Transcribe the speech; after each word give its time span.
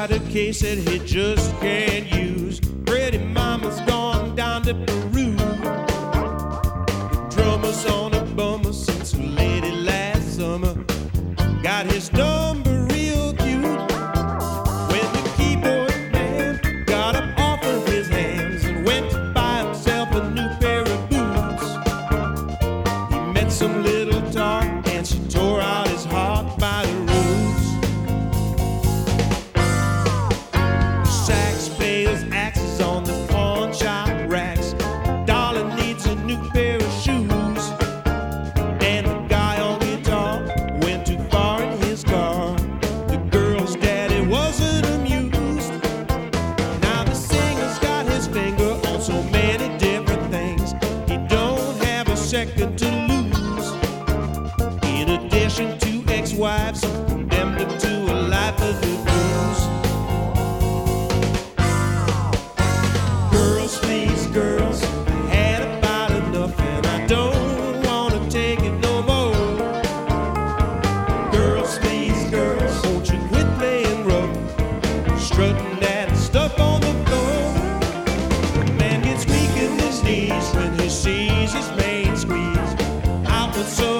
got 0.00 0.12
a 0.12 0.20
case 0.30 0.60
that 0.60 0.78
he 0.78 1.00
just 1.00 1.50
can't 1.58 2.06
use. 2.12 2.60
Pretty 2.86 3.18
mama's 3.18 3.80
gone 3.80 4.36
down 4.36 4.62
to 4.62 4.72
Peru. 4.72 5.34
Drummer's 7.30 7.84
on 7.86 8.14
a 8.14 8.22
bummer 8.36 8.72
since 8.72 9.16
lady 9.16 9.72
last 9.72 10.36
summer. 10.36 10.74
Got 11.64 11.86
his 11.86 12.12
number. 12.12 12.67
so 49.08 49.22
many 49.32 49.68
different 49.78 50.30
things. 50.30 50.72
He 51.08 51.16
don't 51.28 51.82
have 51.82 52.08
a 52.08 52.16
second 52.16 52.78
to 52.78 52.90
lose. 53.08 53.72
In 54.84 55.08
addition 55.08 55.78
to 55.78 56.04
ex-wives, 56.12 56.82
condemned 57.06 57.80
to 57.80 57.92
a 58.12 58.16
life 58.28 58.60
of 58.60 58.78
the. 58.82 58.98
Girls, 63.32 63.78
please, 63.78 64.26
girls, 64.26 64.82
I 64.82 64.86
had 65.36 65.62
about 65.78 66.10
enough, 66.10 66.60
and 66.60 66.86
I 66.86 67.06
don't 67.06 67.82
wanna 67.86 68.20
take 68.28 68.60
it 68.60 68.76
no 68.88 68.94
more. 69.10 69.32
Girls, 71.32 71.78
please, 71.78 72.30
girls, 72.30 72.74
won't 72.84 73.08
you 73.10 73.18
quit 73.28 73.48
playing 73.56 74.04
rough, 74.04 75.18
strutting 75.18 75.80
that 75.80 76.14
stuff 76.14 76.60
on. 76.60 76.77
squeeze 81.48 81.66
his 81.66 81.76
main 81.76 82.16
squeeze. 82.16 83.26
Out 83.26 83.56
with 83.56 83.68
so 83.68 83.97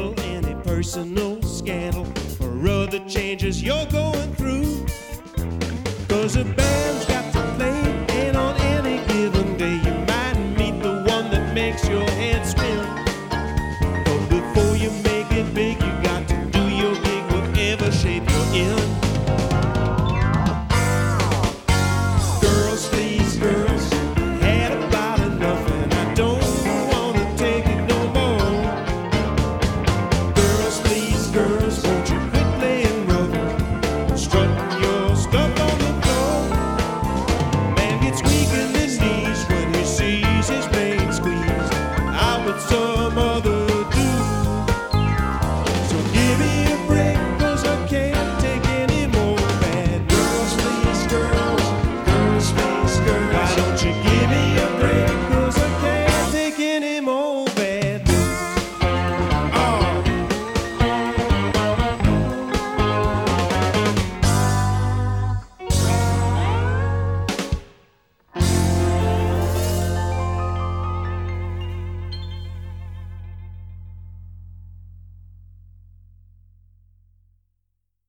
handle 0.00 0.24
any 0.24 0.54
personal 0.62 1.42
scandal 1.42 2.06
or 2.40 2.68
other 2.68 3.00
changes 3.08 3.62
you're 3.62 3.86
going 3.86 4.34
through. 4.34 4.86
Cause 6.08 6.36
a 6.36 6.44
band's 6.44 7.06
got 7.06 7.32
to 7.32 7.54
play. 7.56 7.89
some 42.80 43.18
other. 43.18 43.49